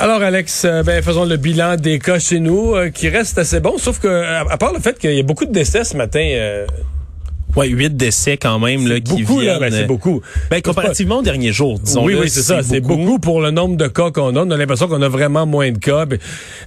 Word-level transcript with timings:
Alors 0.00 0.22
Alex, 0.22 0.64
euh, 0.64 0.82
ben, 0.82 1.02
faisons 1.02 1.26
le 1.26 1.36
bilan 1.36 1.76
des 1.76 1.98
cas 1.98 2.18
chez 2.18 2.40
nous 2.40 2.74
euh, 2.74 2.88
qui 2.88 3.10
reste 3.10 3.36
assez 3.36 3.60
bon, 3.60 3.76
sauf 3.76 3.98
que 4.00 4.08
à 4.08 4.56
part 4.56 4.72
le 4.72 4.80
fait 4.80 4.98
qu'il 4.98 5.12
y 5.14 5.20
a 5.20 5.22
beaucoup 5.22 5.44
de 5.44 5.52
décès 5.52 5.84
ce 5.84 5.94
matin. 5.94 6.26
Euh, 6.26 6.66
Ouais, 7.56 7.68
huit 7.68 7.96
décès 7.96 8.36
quand 8.36 8.58
même 8.58 8.86
là, 8.86 9.00
qui 9.00 9.22
beaucoup, 9.22 9.40
viennent. 9.40 9.58
ben, 9.58 9.72
c'est 9.72 9.86
beaucoup. 9.86 10.20
Ben, 10.50 10.62
comparativement 10.62 11.18
au 11.18 11.22
dernier 11.22 11.52
jour, 11.52 11.78
disons. 11.80 12.04
Oui, 12.04 12.14
oui, 12.18 12.30
c'est 12.30 12.42
ça. 12.42 12.62
C'est 12.62 12.80
beaucoup 12.80 13.18
pour 13.18 13.40
le 13.40 13.50
nombre 13.50 13.76
de 13.76 13.88
cas 13.88 14.10
qu'on 14.10 14.36
a. 14.36 14.44
On 14.44 14.50
a 14.50 14.56
l'impression 14.56 14.86
qu'on 14.86 15.02
a 15.02 15.08
vraiment 15.08 15.46
moins 15.46 15.70
de 15.72 15.78
cas. 15.78 16.06
Ben, 16.06 16.18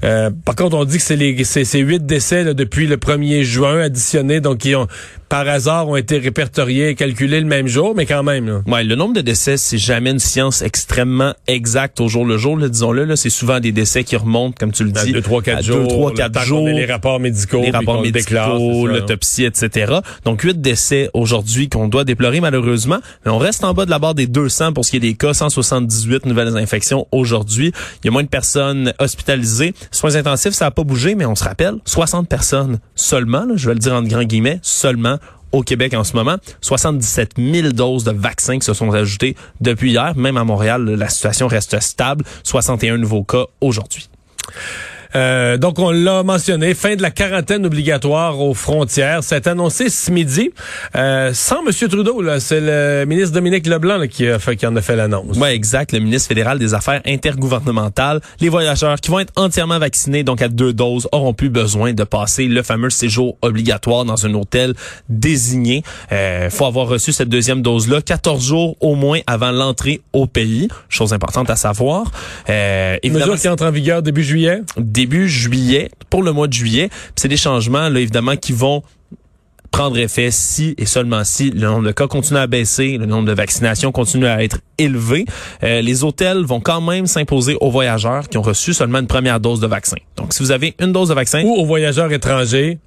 euh, 0.03 0.29
par 0.43 0.55
contre, 0.55 0.75
on 0.75 0.83
dit 0.83 0.97
que 0.97 1.03
c'est 1.03 1.15
les 1.15 1.41
c'est 1.43 1.79
huit 1.79 2.05
décès 2.05 2.43
là, 2.43 2.53
depuis 2.53 2.87
le 2.87 2.97
1er 2.97 3.43
juin 3.43 3.79
additionnés, 3.79 4.41
donc 4.41 4.57
qui 4.59 4.75
ont 4.75 4.87
par 5.33 5.47
hasard 5.47 5.89
ont 5.89 5.95
été 5.95 6.19
répertoriés 6.19 6.89
et 6.89 6.93
calculés 6.93 7.39
le 7.39 7.47
même 7.47 7.65
jour, 7.65 7.95
mais 7.95 8.05
quand 8.05 8.21
même. 8.21 8.47
Là. 8.47 8.61
Ouais, 8.67 8.83
le 8.83 8.93
nombre 8.93 9.15
de 9.15 9.21
décès, 9.21 9.57
c'est 9.57 9.79
jamais 9.79 10.11
une 10.11 10.19
science 10.19 10.61
extrêmement 10.61 11.33
exacte 11.47 11.99
au 12.01 12.07
jour 12.07 12.23
le 12.23 12.37
jour. 12.37 12.55
Disons-le, 12.55 13.05
là, 13.05 13.15
c'est 13.15 13.31
souvent 13.31 13.59
des 13.59 13.71
décès 13.71 14.03
qui 14.03 14.15
remontent, 14.15 14.53
comme 14.59 14.71
tu 14.71 14.83
le 14.83 14.91
dis, 14.91 15.11
deux, 15.11 15.23
trois, 15.23 15.41
quatre 15.41 15.57
à 15.57 15.61
jours, 15.63 15.79
deux, 15.79 15.87
trois, 15.87 16.13
quatre 16.13 16.39
jours. 16.43 16.67
Les 16.67 16.85
rapports 16.85 17.19
médicaux, 17.19 17.63
les 17.63 17.71
rapports 17.71 17.99
médicaux, 17.99 18.85
l'autopsie, 18.85 19.45
etc. 19.45 20.01
Donc 20.23 20.43
huit 20.43 20.61
décès 20.61 21.09
aujourd'hui 21.15 21.67
qu'on 21.67 21.87
doit 21.87 22.03
déplorer 22.03 22.39
malheureusement, 22.39 22.99
mais 23.25 23.31
on 23.31 23.39
reste 23.39 23.63
en 23.63 23.73
bas 23.73 23.85
de 23.85 23.89
la 23.89 23.97
barre 23.97 24.13
des 24.13 24.27
200 24.27 24.73
pour 24.73 24.85
ce 24.85 24.91
qui 24.91 24.97
est 24.97 24.99
des 24.99 25.15
cas, 25.15 25.33
178 25.33 26.27
nouvelles 26.27 26.55
infections 26.57 27.07
aujourd'hui. 27.11 27.71
Il 28.03 28.05
y 28.05 28.09
a 28.09 28.11
moins 28.11 28.21
de 28.21 28.27
personnes 28.27 28.93
hospitalisées. 28.99 29.73
Soins 29.89 30.15
intensifs, 30.15 30.53
ça 30.53 30.65
n'a 30.65 30.71
pas 30.71 30.83
bougé, 30.83 31.15
mais 31.15 31.25
on 31.25 31.33
se 31.33 31.43
rappelle, 31.43 31.77
60 31.85 32.29
personnes 32.29 32.77
seulement, 32.93 33.45
là, 33.45 33.55
je 33.55 33.67
vais 33.67 33.73
le 33.73 33.79
dire 33.79 33.93
en 33.93 34.03
grand 34.03 34.25
guillemets, 34.25 34.59
seulement 34.61 35.17
au 35.53 35.61
Québec 35.61 35.93
en 35.93 36.03
ce 36.03 36.15
moment. 36.17 36.35
77 36.59 37.35
000 37.37 37.69
doses 37.69 38.03
de 38.03 38.11
vaccins 38.11 38.59
se 38.59 38.73
sont 38.73 38.91
ajoutées 38.91 39.37
depuis 39.61 39.91
hier. 39.91 40.13
Même 40.17 40.35
à 40.35 40.43
Montréal, 40.43 40.83
la 40.83 41.07
situation 41.07 41.47
reste 41.47 41.79
stable. 41.79 42.25
61 42.43 42.97
nouveaux 42.97 43.23
cas 43.23 43.45
aujourd'hui. 43.61 44.09
Euh, 45.15 45.57
donc, 45.57 45.79
on 45.79 45.91
l'a 45.91 46.23
mentionné, 46.23 46.73
fin 46.73 46.95
de 46.95 47.01
la 47.01 47.11
quarantaine 47.11 47.65
obligatoire 47.65 48.39
aux 48.39 48.53
frontières. 48.53 49.23
C'est 49.23 49.47
annoncé 49.47 49.89
ce 49.89 50.11
midi 50.11 50.51
euh, 50.95 51.31
sans 51.33 51.65
M. 51.65 51.71
Trudeau. 51.89 52.21
C'est 52.39 52.61
le 52.61 53.05
ministre 53.05 53.33
Dominique 53.33 53.67
Leblanc 53.67 54.07
qui, 54.07 54.27
a 54.27 54.39
fait, 54.39 54.55
qui 54.55 54.65
en 54.65 54.75
a 54.75 54.81
fait 54.81 54.95
l'annonce. 54.95 55.37
Oui, 55.37 55.49
exact. 55.49 55.91
Le 55.91 55.99
ministre 55.99 56.27
fédéral 56.27 56.59
des 56.59 56.73
Affaires 56.73 57.01
intergouvernementales. 57.05 58.21
Les 58.39 58.49
voyageurs 58.49 58.99
qui 58.99 59.11
vont 59.11 59.19
être 59.19 59.33
entièrement 59.35 59.79
vaccinés, 59.79 60.23
donc 60.23 60.41
à 60.41 60.47
deux 60.47 60.73
doses, 60.73 61.07
auront 61.11 61.33
plus 61.33 61.49
besoin 61.49 61.93
de 61.93 62.03
passer 62.03 62.47
le 62.47 62.63
fameux 62.63 62.89
séjour 62.89 63.37
obligatoire 63.41 64.05
dans 64.05 64.25
un 64.25 64.33
hôtel 64.33 64.73
désigné. 65.09 65.83
Euh, 66.11 66.49
faut 66.49 66.65
avoir 66.65 66.87
reçu 66.87 67.11
cette 67.11 67.29
deuxième 67.29 67.61
dose-là 67.61 68.01
14 68.01 68.45
jours 68.45 68.75
au 68.79 68.95
moins 68.95 69.19
avant 69.27 69.51
l'entrée 69.51 70.01
au 70.13 70.27
pays. 70.27 70.67
Chose 70.89 71.13
importante 71.13 71.49
à 71.49 71.55
savoir. 71.55 72.11
Euh, 72.49 72.97
Mesure 73.03 73.39
qui 73.39 73.47
entre 73.47 73.65
en 73.65 73.71
vigueur 73.71 74.01
début 74.01 74.23
juillet? 74.23 74.61
Début 74.77 75.02
juillet, 75.27 75.91
pour 76.09 76.23
le 76.23 76.31
mois 76.31 76.47
de 76.47 76.53
juillet. 76.53 76.89
C'est 77.15 77.27
des 77.27 77.37
changements, 77.37 77.89
là, 77.89 77.99
évidemment, 77.99 78.35
qui 78.35 78.53
vont 78.53 78.83
prendre 79.73 79.97
effet 79.97 80.29
si 80.29 80.75
et 80.77 80.85
seulement 80.85 81.23
si 81.23 81.49
le 81.49 81.67
nombre 81.67 81.87
de 81.87 81.91
cas 81.91 82.07
continue 82.07 82.39
à 82.39 82.45
baisser, 82.45 82.97
le 82.99 83.07
nombre 83.07 83.27
de 83.27 83.33
vaccinations 83.33 83.91
continue 83.91 84.27
à 84.27 84.43
être 84.43 84.59
élevé. 84.77 85.25
Euh, 85.63 85.81
les 85.81 86.03
hôtels 86.03 86.43
vont 86.43 86.59
quand 86.59 86.79
même 86.79 87.07
s'imposer 87.07 87.57
aux 87.59 87.71
voyageurs 87.71 88.29
qui 88.29 88.37
ont 88.37 88.43
reçu 88.43 88.73
seulement 88.73 88.99
une 88.99 89.07
première 89.07 89.39
dose 89.39 89.59
de 89.59 89.65
vaccin. 89.65 89.97
Donc, 90.15 90.33
si 90.33 90.43
vous 90.43 90.51
avez 90.51 90.75
une 90.79 90.91
dose 90.91 91.09
de 91.09 91.15
vaccin... 91.15 91.43
Ou 91.43 91.55
aux 91.55 91.65
voyageurs 91.65 92.11
étrangers 92.11 92.77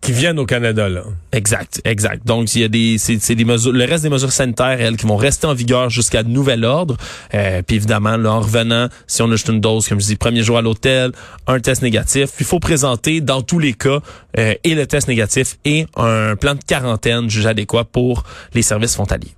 qui 0.00 0.12
viennent 0.12 0.38
au 0.38 0.46
Canada. 0.46 0.88
Exact, 1.32 1.80
exact. 1.84 2.26
Donc 2.26 2.54
il 2.54 2.62
y 2.62 2.64
a 2.64 2.68
des 2.68 2.96
c'est 2.98 3.34
des 3.34 3.44
mesures 3.44 3.72
le 3.72 3.84
reste 3.84 4.02
des 4.02 4.10
mesures 4.10 4.32
sanitaires 4.32 4.80
elles 4.80 4.96
qui 4.96 5.06
vont 5.06 5.16
rester 5.16 5.46
en 5.46 5.54
vigueur 5.54 5.90
jusqu'à 5.90 6.22
nouvel 6.22 6.64
ordre. 6.64 6.96
Euh, 7.34 7.62
puis 7.62 7.76
évidemment 7.76 8.16
là, 8.16 8.32
en 8.32 8.40
revenant, 8.40 8.88
si 9.06 9.22
on 9.22 9.28
a 9.28 9.32
juste 9.32 9.48
une 9.48 9.60
dose 9.60 9.88
comme 9.88 10.00
je 10.00 10.06
dis 10.06 10.16
premier 10.16 10.42
jour 10.42 10.58
à 10.58 10.62
l'hôtel, 10.62 11.12
un 11.46 11.60
test 11.60 11.82
négatif, 11.82 12.30
il 12.40 12.46
faut 12.46 12.60
présenter 12.60 13.20
dans 13.20 13.42
tous 13.42 13.58
les 13.58 13.74
cas 13.74 14.00
euh, 14.38 14.54
et 14.64 14.74
le 14.74 14.86
test 14.86 15.08
négatif 15.08 15.58
et 15.64 15.86
un 15.96 16.36
plan 16.36 16.54
de 16.54 16.64
quarantaine 16.66 17.28
jugé 17.28 17.48
adéquat 17.48 17.84
pour 17.84 18.24
les 18.54 18.62
services 18.62 18.94
frontaliers. 18.94 19.34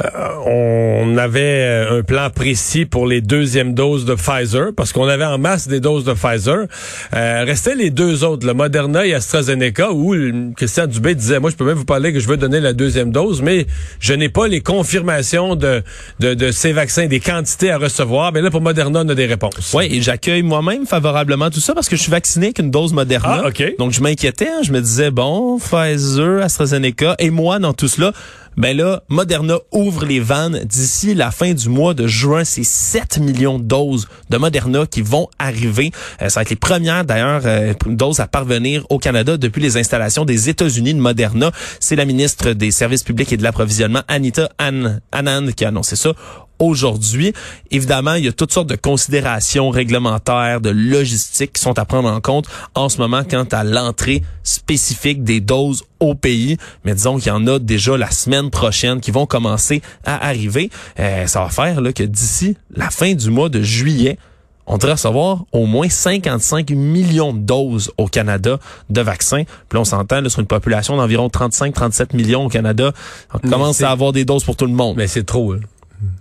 Euh, 0.00 0.08
on 0.46 1.18
avait 1.18 1.40
euh, 1.40 1.98
un 1.98 2.02
plan 2.02 2.30
précis 2.30 2.86
pour 2.86 3.06
les 3.06 3.20
deuxièmes 3.20 3.74
doses 3.74 4.06
de 4.06 4.14
Pfizer 4.14 4.70
parce 4.74 4.90
qu'on 4.90 5.06
avait 5.06 5.26
en 5.26 5.36
masse 5.36 5.68
des 5.68 5.80
doses 5.80 6.04
de 6.04 6.14
Pfizer. 6.14 6.66
Euh, 7.14 7.44
restaient 7.44 7.74
les 7.74 7.90
deux 7.90 8.24
autres, 8.24 8.46
le 8.46 8.54
Moderna 8.54 9.04
et 9.04 9.12
AstraZeneca, 9.12 9.92
où 9.92 10.14
Christian 10.56 10.86
Dubé 10.86 11.14
disait, 11.14 11.40
moi 11.40 11.50
je 11.50 11.56
peux 11.56 11.66
même 11.66 11.76
vous 11.76 11.84
parler 11.84 12.14
que 12.14 12.20
je 12.20 12.26
veux 12.26 12.38
donner 12.38 12.58
la 12.58 12.72
deuxième 12.72 13.12
dose, 13.12 13.42
mais 13.42 13.66
je 14.00 14.14
n'ai 14.14 14.30
pas 14.30 14.48
les 14.48 14.62
confirmations 14.62 15.56
de, 15.56 15.82
de, 16.20 16.32
de, 16.32 16.50
ces 16.52 16.72
vaccins, 16.72 17.06
des 17.06 17.20
quantités 17.20 17.70
à 17.70 17.76
recevoir. 17.76 18.32
Mais 18.32 18.40
là, 18.40 18.50
pour 18.50 18.62
Moderna, 18.62 19.02
on 19.04 19.08
a 19.10 19.14
des 19.14 19.26
réponses. 19.26 19.74
Oui, 19.74 19.88
et 19.90 20.00
j'accueille 20.00 20.42
moi-même 20.42 20.86
favorablement 20.86 21.50
tout 21.50 21.60
ça 21.60 21.74
parce 21.74 21.90
que 21.90 21.96
je 21.96 22.02
suis 22.02 22.10
vacciné 22.10 22.46
avec 22.46 22.60
une 22.60 22.70
dose 22.70 22.94
Moderna. 22.94 23.42
Ah, 23.44 23.48
OK. 23.48 23.74
Donc 23.78 23.92
je 23.92 24.00
m'inquiétais, 24.00 24.48
hein. 24.48 24.62
je 24.62 24.72
me 24.72 24.80
disais, 24.80 25.10
bon, 25.10 25.58
Pfizer, 25.58 26.42
AstraZeneca, 26.42 27.14
et 27.18 27.28
moi 27.28 27.58
dans 27.58 27.74
tout 27.74 27.88
cela, 27.88 28.12
ben 28.56 28.76
là, 28.76 29.02
Moderna 29.08 29.56
ouvre 29.72 30.04
les 30.04 30.20
vannes 30.20 30.60
d'ici 30.64 31.14
la 31.14 31.30
fin 31.30 31.52
du 31.54 31.68
mois 31.68 31.94
de 31.94 32.06
juin. 32.06 32.44
C'est 32.44 32.64
7 32.64 33.18
millions 33.18 33.58
de 33.58 33.64
doses 33.64 34.08
de 34.30 34.36
Moderna 34.36 34.86
qui 34.86 35.02
vont 35.02 35.28
arriver. 35.38 35.90
Euh, 36.20 36.28
ça 36.28 36.40
va 36.40 36.42
être 36.42 36.50
les 36.50 36.56
premières, 36.56 37.04
d'ailleurs, 37.04 37.42
euh, 37.44 37.72
doses 37.86 38.20
à 38.20 38.26
parvenir 38.26 38.84
au 38.90 38.98
Canada 38.98 39.36
depuis 39.36 39.62
les 39.62 39.76
installations 39.76 40.24
des 40.24 40.48
États-Unis 40.48 40.94
de 40.94 41.00
Moderna. 41.00 41.50
C'est 41.80 41.96
la 41.96 42.04
ministre 42.04 42.52
des 42.52 42.70
Services 42.70 43.02
publics 43.02 43.32
et 43.32 43.36
de 43.36 43.42
l'approvisionnement, 43.42 44.02
Anita 44.08 44.50
Anand, 44.58 45.46
qui 45.56 45.64
a 45.64 45.68
annoncé 45.68 45.96
ça 45.96 46.12
aujourd'hui. 46.62 47.32
Évidemment, 47.70 48.14
il 48.14 48.24
y 48.24 48.28
a 48.28 48.32
toutes 48.32 48.52
sortes 48.52 48.68
de 48.68 48.76
considérations 48.76 49.70
réglementaires, 49.70 50.60
de 50.60 50.70
logistique 50.70 51.54
qui 51.54 51.60
sont 51.60 51.78
à 51.78 51.84
prendre 51.84 52.08
en 52.08 52.20
compte 52.20 52.46
en 52.74 52.88
ce 52.88 52.98
moment 52.98 53.22
quant 53.28 53.46
à 53.50 53.64
l'entrée 53.64 54.22
spécifique 54.44 55.24
des 55.24 55.40
doses 55.40 55.84
au 56.00 56.14
pays. 56.14 56.56
Mais 56.84 56.94
disons 56.94 57.18
qu'il 57.18 57.28
y 57.28 57.30
en 57.30 57.46
a 57.46 57.58
déjà 57.58 57.96
la 57.96 58.10
semaine 58.10 58.50
prochaine 58.50 59.00
qui 59.00 59.10
vont 59.10 59.26
commencer 59.26 59.82
à 60.04 60.26
arriver. 60.26 60.70
Euh, 61.00 61.26
ça 61.26 61.40
va 61.40 61.48
faire 61.48 61.80
là, 61.80 61.92
que 61.92 62.04
d'ici 62.04 62.56
la 62.74 62.90
fin 62.90 63.14
du 63.14 63.30
mois 63.30 63.48
de 63.48 63.60
juillet, 63.60 64.18
on 64.66 64.76
devrait 64.76 64.92
recevoir 64.92 65.44
au 65.50 65.66
moins 65.66 65.88
55 65.88 66.70
millions 66.70 67.32
de 67.32 67.40
doses 67.40 67.90
au 67.98 68.06
Canada 68.06 68.58
de 68.90 69.00
vaccins. 69.00 69.42
Puis 69.44 69.76
là, 69.76 69.80
on 69.80 69.84
s'entend 69.84 70.28
sur 70.28 70.40
une 70.40 70.46
population 70.46 70.96
d'environ 70.96 71.26
35-37 71.26 72.16
millions 72.16 72.44
au 72.46 72.48
Canada. 72.48 72.92
On 73.34 73.38
commence 73.38 73.82
à 73.82 73.90
avoir 73.90 74.12
des 74.12 74.24
doses 74.24 74.44
pour 74.44 74.56
tout 74.56 74.66
le 74.66 74.72
monde. 74.72 74.96
Mais 74.96 75.08
c'est 75.08 75.24
trop. 75.24 75.52
Hein. 75.52 75.60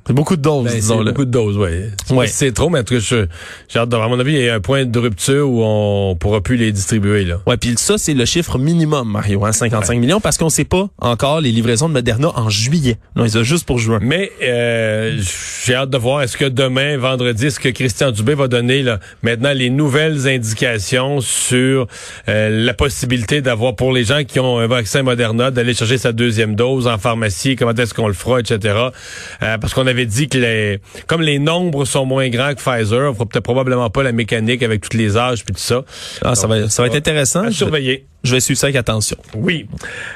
C'est 0.08 0.14
beaucoup 0.14 0.36
de 0.36 0.42
doses, 0.42 0.66
ben, 0.66 0.74
disons 0.74 1.04
Beaucoup 1.04 1.26
de 1.26 1.32
doses, 1.32 1.58
oui. 1.58 2.16
Ouais. 2.16 2.28
C'est 2.28 2.52
trop, 2.52 2.70
mais 2.70 2.80
en 2.80 2.84
tout 2.84 2.96
cas, 2.96 3.00
j'ai 3.70 3.80
hâte 3.80 3.90
de, 3.90 3.96
à 3.96 4.08
mon 4.08 4.20
avis, 4.20 4.34
il 4.34 4.44
y 4.44 4.50
a 4.50 4.56
un 4.56 4.60
point 4.60 4.86
de 4.86 5.00
rupture 5.00 5.50
où 5.50 5.62
on 5.64 6.16
pourra 6.16 6.42
plus 6.42 6.58
les 6.58 6.72
distribuer, 6.72 7.24
là. 7.24 7.40
Ouais, 7.48 7.58
puis 7.58 7.76
ça, 7.78 7.98
c'est 7.98 8.14
le 8.14 8.26
chiffre 8.26 8.58
minimum, 8.58 9.10
Mario, 9.12 9.46
hein, 9.46 9.52
55 9.52 10.00
millions, 10.00 10.20
parce 10.20 10.38
qu'on 10.38 10.50
sait 10.50 10.66
pas 10.66 10.90
encore 11.00 11.42
les 11.42 11.52
livraisons 11.52 11.88
de 11.88 11.94
Moderna 11.94 12.30
en 12.36 12.50
juillet. 12.50 12.98
Non, 13.16 13.26
ils 13.26 13.38
ont 13.38 13.44
juste 13.44 13.66
pour 13.66 13.80
juin. 13.80 14.00
Mais, 14.02 14.32
euh, 14.42 15.20
j'ai 15.66 15.76
hâte 15.76 15.90
de 15.90 15.98
voir, 15.98 16.22
est-ce 16.22 16.38
que 16.38 16.46
demain, 16.46 16.98
vendredi, 16.98 17.48
est-ce 17.48 17.60
que 17.60 17.70
Christian 17.70 18.12
Dubé 18.12 18.34
va 18.34 18.48
donner, 18.48 18.84
là, 18.84 19.00
maintenant 19.24 19.54
les 19.54 19.70
nouvelles 19.70 20.28
indications 20.28 21.22
sur 21.22 21.88
euh, 22.28 22.66
la 22.66 22.74
possibilité 22.74 23.42
d'avoir, 23.42 23.76
pour 23.76 23.92
les 23.92 24.04
gens 24.04 24.24
qui 24.24 24.40
ont 24.40 24.60
un 24.60 24.68
vaccin 24.68 25.04
Moderna, 25.04 25.52
d'aller 25.52 25.74
chercher 25.74 25.98
sa 25.98 26.12
deuxième 26.12 26.56
dose 26.56 26.88
en 26.88 26.98
pharmacie, 26.98 27.56
comment 27.56 27.74
est-ce 27.74 27.94
qu'on 27.94 28.08
le 28.08 28.14
fera, 28.14 28.40
etc. 28.40 28.76
Euh, 29.42 29.58
parce 29.58 29.71
qu'on 29.74 29.88
avait 29.88 30.06
dit 30.06 30.28
que 30.28 30.38
les, 30.38 30.80
comme 31.08 31.22
les 31.22 31.40
nombres 31.40 31.86
sont 31.86 32.06
moins 32.06 32.30
grands 32.30 32.54
que 32.54 32.62
Pfizer, 32.62 33.12
on 33.12 33.14
fera 33.14 33.26
peut-être 33.26 33.44
probablement 33.44 33.90
pas 33.90 34.04
la 34.04 34.12
mécanique 34.12 34.64
avec 34.64 34.88
tous 34.88 34.98
les 34.98 35.18
âges 35.18 35.44
puis 35.44 35.54
tout 35.54 35.62
ça. 35.62 35.84
Ah, 36.24 36.36
ça 36.36 36.48
va, 36.48 36.70
ça 36.70 36.82
va 36.82 36.88
être 36.88 36.96
intéressant. 36.96 37.44
À 37.44 37.52
surveiller. 37.52 38.06
Je 38.24 38.36
vais 38.36 38.40
suivre 38.40 38.60
ça 38.60 38.68
avec 38.68 38.76
attention. 38.76 39.18
Oui. 39.36 39.68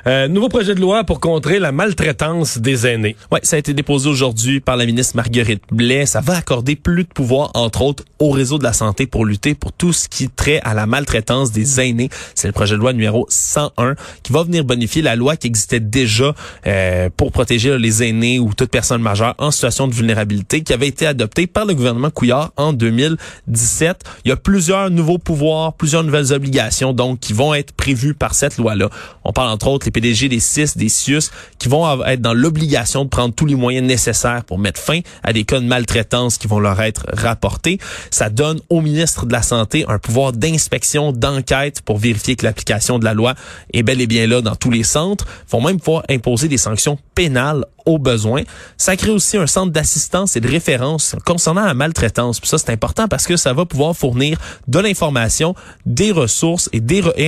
Euh, 0.07 0.28
nouveau 0.28 0.50
projet 0.50 0.75
de 0.75 0.81
loi 0.81 1.04
pour 1.04 1.19
contrer 1.19 1.60
la 1.60 1.72
maltraitance 1.72 2.57
des 2.60 2.88
aînés. 2.88 3.16
Oui, 3.31 3.40
ça 3.44 3.56
a 3.56 3.60
été 3.60 3.74
déposé 3.74 4.10
aujourd'hui 4.10 4.60
par 4.60 4.78
la 4.78 4.86
ministre 4.86 5.16
Marguerite 5.16 5.63
Blais. 5.72 6.06
Ça 6.06 6.22
va 6.22 6.38
accorder 6.38 6.75
plus 6.75 7.04
de 7.04 7.10
pouvoir, 7.10 7.52
entre 7.56 7.81
autres, 7.81 8.04
au 8.19 8.30
réseau 8.30 8.57
de 8.57 8.63
la 8.63 8.74
santé 8.74 9.07
pour 9.07 9.25
lutter 9.25 9.56
pour 9.56 9.72
tout 9.72 9.94
ce 9.94 10.07
qui 10.07 10.30
trait 10.30 10.60
à 10.63 10.74
la 10.74 10.86
maltraitance 10.86 11.52
des 11.52 11.81
aînés. 11.81 12.10
C'est 12.36 12.48
le 12.48 12.54
projet 12.54 12.75
de 12.75 12.80
loi 12.80 12.94
numéro 12.94 13.25
101 13.30 13.96
qui 14.24 14.31
va 14.31 14.44
venir 14.44 14.63
bonifier 14.63 15.01
la 15.01 15.16
loi 15.16 15.36
qui 15.36 15.48
existait 15.48 15.80
déjà 15.80 16.34
euh, 16.68 17.10
pour 17.16 17.31
protéger 17.31 17.78
les 17.78 18.04
aînés 18.04 18.40
ou 18.40 18.54
toute 18.54 18.69
personne 18.69 19.01
majeure 19.01 19.36
en 19.38 19.51
situation 19.51 19.88
de 19.88 19.94
vulnérabilité 19.94 20.62
qui 20.62 20.74
avait 20.74 20.88
été 20.88 21.06
adoptée 21.08 21.48
par 21.48 21.66
le 21.66 21.74
gouvernement 21.74 22.10
Couillard 22.10 22.51
en 22.58 22.74
2017. 22.74 24.04
Il 24.25 24.30
y 24.30 24.31
a 24.31 24.36
plusieurs 24.36 24.90
nouveaux 24.90 25.18
pouvoirs, 25.18 25.74
plusieurs 25.74 26.04
nouvelles 26.04 26.34
obligations 26.34 26.94
donc 26.94 27.19
qui 27.19 27.34
vont 27.34 27.54
être 27.54 27.74
par 28.18 28.34
cette 28.34 28.58
loi-là. 28.58 28.90
On 29.24 29.32
parle 29.32 29.50
entre 29.50 29.68
autres 29.68 29.86
les 29.86 29.92
PDG 29.92 30.30
des 30.30 30.40
CIS, 30.40 30.76
des 30.76 30.90
CIUS, 30.90 31.30
qui 31.60 31.70
vont 31.70 32.04
être 32.06 32.22
dans 32.22 32.34
l'obligation 32.34 33.04
de 33.04 33.10
prendre 33.10 33.34
tous 33.34 33.46
les 33.46 33.56
moyens 33.56 33.86
nécessaires 33.86 34.44
pour 34.44 34.58
mettre 34.58 34.82
fin 34.82 35.02
à 35.24 35.34
des 35.34 35.44
cas 35.44 35.60
de 35.60 35.66
maltraitance 35.66 36.38
qui 36.38 36.48
vont 36.48 36.60
leur 36.60 36.82
être 36.82 37.06
rapportés. 37.14 37.80
Ça 38.10 38.30
donne 38.30 38.60
au 38.70 38.82
ministre 38.82 39.26
de 39.26 39.34
la 39.34 39.42
Santé 39.42 39.86
un 39.88 40.00
pouvoir 40.00 40.34
d'inspection, 40.34 41.12
d'enquête 41.12 41.82
pour 41.82 41.98
vérifier 41.98 42.36
que 42.36 42.46
l'application 42.46 42.98
de 42.98 43.06
la 43.06 43.14
loi 43.14 43.36
est 43.74 43.84
bel 43.84 44.02
et 44.02 44.08
bien 44.08 44.26
là 44.26 44.42
dans 44.42 44.56
tous 44.56 44.72
les 44.72 44.84
centres. 44.84 45.26
Ils 45.48 45.52
vont 45.52 45.62
même 45.62 45.80
pouvoir 45.80 46.04
imposer 46.10 46.48
des 46.48 46.58
sanctions 46.58 46.98
pénales 47.14 47.66
au 47.86 47.98
besoin. 47.98 48.44
Ça 48.78 48.96
crée 48.96 49.12
aussi 49.12 49.38
un 49.38 49.48
centre 49.48 49.72
d'assistance 49.72 50.36
et 50.36 50.42
de 50.42 50.48
référence 50.48 51.16
concernant 51.26 51.66
la 51.66 51.74
maltraitance. 51.74 52.40
Puis 52.40 52.50
ça, 52.50 52.58
c'est 52.58 52.72
important 52.72 53.08
parce 53.08 53.28
que 53.28 53.38
ça 53.38 53.54
va 53.54 53.66
pouvoir 53.66 53.96
fournir 53.96 54.40
de 54.68 54.80
l'information, 54.80 55.56
des 55.86 56.12
ressources 56.12 56.70
et, 56.74 56.82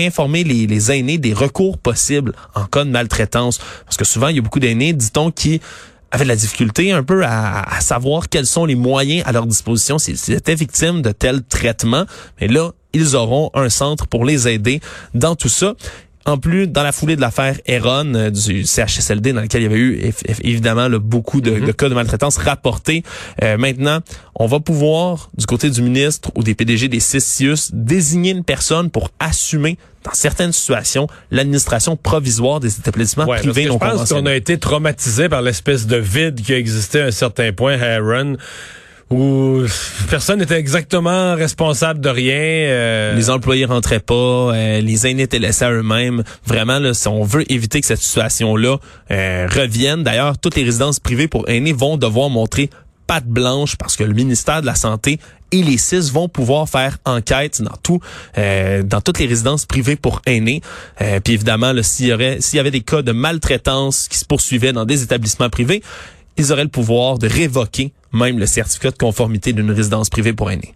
informer 0.07 0.43
les 0.43 0.91
aînés 0.91 1.17
des 1.17 1.33
recours 1.33 1.77
possibles 1.77 2.33
en 2.55 2.65
cas 2.65 2.83
de 2.83 2.89
maltraitance. 2.89 3.59
Parce 3.85 3.97
que 3.97 4.05
souvent, 4.05 4.27
il 4.27 4.37
y 4.37 4.39
a 4.39 4.41
beaucoup 4.41 4.59
d'aînés, 4.59 4.93
dit-on, 4.93 5.31
qui 5.31 5.61
avaient 6.11 6.23
de 6.23 6.29
la 6.29 6.35
difficulté 6.35 6.91
un 6.91 7.03
peu 7.03 7.23
à, 7.25 7.65
savoir 7.81 8.29
quels 8.29 8.45
sont 8.45 8.65
les 8.65 8.75
moyens 8.75 9.23
à 9.25 9.31
leur 9.31 9.45
disposition 9.45 9.97
s'ils 9.97 10.31
étaient 10.31 10.55
victimes 10.55 11.01
de 11.01 11.11
tel 11.11 11.43
traitement. 11.43 12.05
Mais 12.39 12.47
là, 12.47 12.71
ils 12.93 13.15
auront 13.15 13.51
un 13.53 13.69
centre 13.69 14.07
pour 14.07 14.25
les 14.25 14.47
aider 14.47 14.79
dans 15.13 15.35
tout 15.35 15.49
ça. 15.49 15.73
En 16.27 16.37
plus, 16.37 16.67
dans 16.67 16.83
la 16.83 16.91
foulée 16.91 17.15
de 17.15 17.21
l'affaire 17.21 17.55
Eron 17.65 18.13
euh, 18.13 18.29
du 18.29 18.65
CHSLD, 18.65 19.31
dans 19.31 19.41
lequel 19.41 19.61
il 19.61 19.63
y 19.63 19.67
avait 19.67 19.79
eu 19.79 20.13
évidemment 20.43 20.89
beaucoup 20.99 21.39
de, 21.39 21.51
mm-hmm. 21.51 21.73
cas 21.73 21.87
de 21.87 21.93
maltraitance 21.93 22.35
rapportés, 22.37 23.03
euh, 23.43 23.57
maintenant, 23.57 23.99
on 24.35 24.45
va 24.45 24.59
pouvoir, 24.59 25.29
du 25.37 25.45
côté 25.45 25.69
du 25.69 25.81
ministre 25.81 26.29
ou 26.35 26.43
des 26.43 26.53
PDG 26.53 26.89
des 26.89 26.99
CIS, 26.99 27.69
désigner 27.71 28.31
une 28.31 28.43
personne 28.43 28.89
pour 28.89 29.09
assumer 29.19 29.77
dans 30.03 30.13
certaines 30.13 30.51
situations, 30.51 31.07
l'administration 31.31 31.95
provisoire 31.95 32.59
des 32.59 32.77
établissements 32.77 33.25
privés 33.25 33.65
non 33.65 33.73
Je 33.73 33.77
pense 33.79 34.09
qu'on 34.09 34.25
a 34.25 34.35
été 34.35 34.57
traumatisé 34.57 35.29
par 35.29 35.41
l'espèce 35.41 35.87
de 35.87 35.95
vide 35.95 36.41
qui 36.41 36.53
existait 36.53 37.01
à 37.01 37.05
un 37.05 37.11
certain 37.11 37.53
point 37.53 37.81
à 37.81 37.95
Aaron 37.95 38.35
où 39.09 39.61
personne 40.09 40.39
n'était 40.39 40.59
exactement 40.59 41.35
responsable 41.35 42.01
de 42.01 42.09
rien. 42.09 42.35
Euh. 42.35 43.15
Les 43.15 43.29
employés 43.29 43.65
rentraient 43.65 44.01
pas, 44.01 44.13
euh, 44.13 44.81
les 44.81 45.07
aînés 45.07 45.23
étaient 45.23 45.39
laissés 45.39 45.65
à 45.65 45.71
eux-mêmes. 45.71 46.23
Vraiment, 46.45 46.79
là, 46.79 46.93
si 46.93 47.07
on 47.07 47.23
veut 47.23 47.49
éviter 47.51 47.79
que 47.79 47.87
cette 47.87 48.01
situation-là 48.01 48.77
euh, 49.11 49.47
revienne, 49.49 50.03
d'ailleurs, 50.03 50.37
toutes 50.37 50.55
les 50.55 50.63
résidences 50.63 50.99
privées 50.99 51.27
pour 51.27 51.47
aînés 51.47 51.73
vont 51.73 51.97
devoir 51.97 52.29
montrer 52.29 52.69
patte 53.05 53.25
blanche 53.27 53.77
parce 53.77 53.95
que 53.95 54.03
le 54.03 54.13
ministère 54.13 54.59
de 54.59 54.65
la 54.65 54.75
Santé 54.75 55.19
et 55.53 55.63
les 55.63 55.77
CIS 55.77 56.11
vont 56.11 56.27
pouvoir 56.27 56.67
faire 56.67 56.97
enquête 57.05 57.61
dans 57.61 57.77
tout, 57.81 58.01
dans 58.35 58.99
toutes 58.99 59.19
les 59.19 59.27
résidences 59.27 59.65
privées 59.65 59.95
pour 59.95 60.21
aînés. 60.25 60.61
puis 61.23 61.35
évidemment, 61.35 61.71
s'il 61.83 62.07
y 62.07 62.13
aurait, 62.13 62.41
s'il 62.41 62.57
y 62.57 62.59
avait 62.59 62.69
des 62.69 62.81
cas 62.81 63.03
de 63.03 63.13
maltraitance 63.13 64.09
qui 64.09 64.17
se 64.17 64.25
poursuivaient 64.25 64.73
dans 64.73 64.83
des 64.83 65.03
établissements 65.03 65.49
privés, 65.49 65.81
ils 66.37 66.51
auraient 66.51 66.63
le 66.63 66.69
pouvoir 66.69 67.17
de 67.17 67.27
révoquer 67.27 67.93
même 68.13 68.39
le 68.39 68.45
certificat 68.45 68.91
de 68.91 68.97
conformité 68.97 69.53
d'une 69.53 69.71
résidence 69.71 70.09
privée 70.09 70.33
pour 70.33 70.51
aînés. 70.51 70.73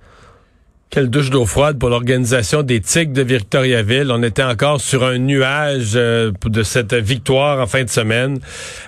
Quelle 0.92 1.10
douche 1.10 1.30
d'eau 1.30 1.46
froide 1.46 1.80
pour 1.80 1.88
l'organisation 1.88 2.64
des 2.64 2.82
Tigres 2.82 3.14
de 3.14 3.22
Victoriaville. 3.22 4.12
On 4.12 4.22
était 4.24 4.44
encore 4.44 4.82
sur 4.82 5.06
un 5.06 5.20
nuage 5.20 5.94
euh, 5.96 6.34
de 6.44 6.64
cette 6.64 6.94
victoire 6.94 7.62
en 7.62 7.66
fin 7.66 7.86
de 7.86 7.90
semaine 7.90 8.40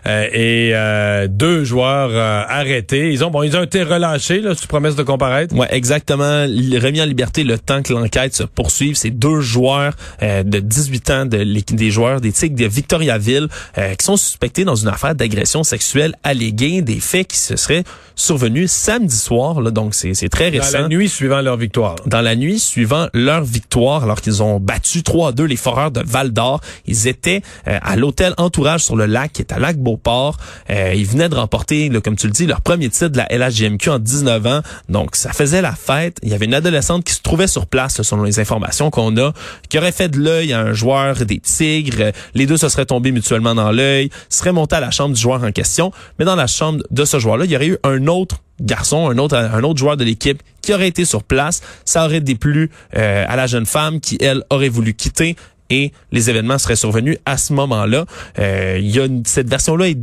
euh, 0.05 0.27
et 0.33 0.71
euh, 0.73 1.29
deux 1.29 1.63
joueurs 1.63 2.13
arrêtés. 2.49 3.13
Ils 3.13 3.23
ont 3.23 3.31
bon, 3.31 3.43
ils 3.43 3.55
ont 3.55 3.63
été 3.63 3.83
relâchés 3.83 4.41
là, 4.41 4.53
sous 4.53 4.67
promesse 4.67 4.97
de 4.97 5.03
comparaître? 5.03 5.55
Ouais, 5.55 5.69
exactement. 5.69 6.41
Remis 6.43 7.01
en 7.01 7.05
liberté 7.05 7.45
le 7.45 7.57
temps 7.57 7.81
que 7.81 7.93
l'enquête 7.93 8.35
se 8.35 8.43
poursuive. 8.43 8.95
C'est 8.95 9.09
deux 9.09 9.39
joueurs 9.39 9.93
de 10.21 10.59
18 10.59 11.09
ans 11.09 11.25
de 11.25 11.37
des 11.73 11.89
joueurs 11.89 12.19
des 12.19 12.33
Tigres 12.33 12.57
de 12.57 12.65
Victoriaville 12.65 13.47
qui 13.77 14.03
sont 14.05 14.17
suspectés 14.17 14.65
dans 14.65 14.75
une 14.75 14.89
affaire 14.89 15.15
d'agression 15.15 15.63
sexuelle 15.63 16.15
alléguée, 16.23 16.81
des 16.81 16.99
faits 16.99 17.27
qui 17.27 17.37
se 17.37 17.55
seraient 17.55 17.85
survenus 18.15 18.71
samedi 18.71 19.15
soir. 19.15 19.61
Là, 19.61 19.71
donc 19.71 19.95
c'est 19.95 20.29
très 20.29 20.49
récent. 20.49 20.73
Dans 20.73 20.81
la 20.81 20.87
nuit 20.89 21.07
suivant 21.07 21.39
leur 21.39 21.55
victoire. 21.55 21.92
Dans 22.05 22.21
la 22.21 22.35
nuit 22.35 22.59
suivant 22.59 23.07
leur 23.13 23.43
victoire, 23.43 24.03
alors 24.03 24.21
qu'ils 24.21 24.43
ont 24.43 24.59
battu 24.59 24.99
3-2 24.99 25.43
les 25.43 25.55
Foreurs 25.55 25.91
de 25.91 26.01
Val 26.05 26.31
d'Or, 26.31 26.61
ils 26.85 27.07
étaient 27.07 27.41
euh, 27.67 27.77
à 27.81 27.95
l'hôtel 27.95 28.33
Entourage 28.37 28.81
sur 28.81 28.95
le 28.95 29.05
lac, 29.05 29.33
qui 29.33 29.41
est 29.41 29.51
à 29.51 29.59
Lac 29.59 29.77
Beauport. 29.77 30.37
Euh, 30.69 30.93
ils 30.95 31.05
venaient 31.05 31.29
de 31.29 31.35
remporter, 31.35 31.89
comme 32.03 32.15
tu 32.15 32.27
le 32.27 32.33
dis, 32.33 32.45
leur 32.45 32.61
premier 32.61 32.89
titre 32.89 33.07
de 33.07 33.17
la 33.17 33.27
LHJMQ 33.29 33.89
en 33.89 33.99
19 33.99 34.45
ans. 34.47 34.61
Donc, 34.89 35.15
ça 35.15 35.33
faisait 35.33 35.61
la 35.61 35.73
fête. 35.73 36.17
Il 36.23 36.29
y 36.29 36.33
avait 36.33 36.45
une 36.45 36.53
adolescente 36.53 37.03
qui 37.03 37.13
se 37.13 37.21
trouvait 37.21 37.47
sur 37.47 37.65
place, 37.65 38.01
selon 38.01 38.23
les 38.23 38.39
informations 38.39 38.89
qu'on 38.89 39.15
a, 39.17 39.33
qui 39.69 39.77
aurait 39.77 39.91
fait 39.91 40.09
de 40.09 40.19
l'œil 40.19 40.53
à 40.53 40.59
un 40.59 40.73
joueur 40.73 41.25
des 41.25 41.39
Tigres. 41.39 42.11
Les 42.33 42.45
deux 42.45 42.57
se 42.57 42.69
seraient 42.69 42.85
tombés 42.85 43.11
mutuellement 43.11 43.55
dans 43.55 43.71
l'œil, 43.71 44.09
seraient 44.29 44.53
montés 44.53 44.75
à 44.75 44.79
la 44.79 44.91
chambre 44.91 45.15
du 45.15 45.21
joueur 45.21 45.43
en 45.43 45.51
question. 45.51 45.91
Mais 46.19 46.25
dans 46.25 46.35
la 46.35 46.47
chambre 46.47 46.83
de 46.91 47.05
ce 47.05 47.19
joueur-là, 47.19 47.45
il 47.45 47.51
y 47.51 47.55
aurait 47.55 47.67
eu 47.67 47.77
un 47.83 48.07
autre 48.07 48.37
garçon, 48.61 49.09
un 49.09 49.17
autre, 49.17 49.35
un 49.35 49.63
autre 49.63 49.79
joueur 49.79 49.97
de 49.97 50.03
l'équipe 50.03 50.41
qui 50.61 50.73
aurait 50.73 50.87
été 50.87 51.05
sur 51.05 51.23
place. 51.23 51.61
Ça 51.85 52.05
aurait 52.05 52.21
déplu 52.21 52.69
euh, 52.95 53.25
à 53.27 53.35
la 53.35 53.47
jeune 53.47 53.65
femme 53.65 53.99
qui, 53.99 54.17
elle, 54.21 54.43
aurait 54.49 54.69
voulu 54.69 54.93
quitter 54.93 55.35
et 55.69 55.91
les 56.11 56.29
événements 56.29 56.57
seraient 56.57 56.75
survenus 56.75 57.17
à 57.25 57.37
ce 57.37 57.53
moment-là. 57.53 58.05
Euh, 58.39 58.79
y 58.81 58.99
a 58.99 59.07
cette 59.25 59.49
version-là 59.49 59.89
est 59.89 59.97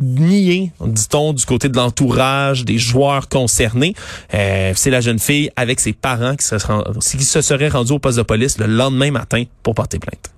niée, 0.00 0.72
dit-on, 0.80 1.32
du 1.32 1.44
côté 1.46 1.68
de 1.68 1.76
l'entourage 1.76 2.64
des 2.64 2.78
joueurs 2.78 3.28
concernés. 3.28 3.94
Euh, 4.34 4.72
c'est 4.74 4.90
la 4.90 5.00
jeune 5.00 5.18
fille 5.20 5.50
avec 5.56 5.80
ses 5.80 5.92
parents 5.92 6.34
qui 6.34 6.44
se, 6.44 6.56
qui 7.16 7.24
se 7.24 7.92
au 7.92 7.98
poste 7.98 8.18
de 8.18 8.22
police 8.22 8.58
le 8.58 8.66
lendemain 8.66 9.10
matin 9.10 9.44
pour 9.62 9.74
porter 9.74 9.98
plainte 9.98 10.34